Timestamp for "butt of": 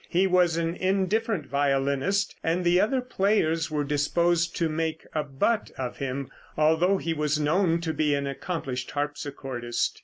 5.23-5.97